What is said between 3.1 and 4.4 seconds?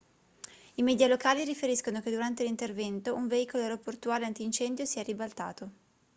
un veicolo aeroportuale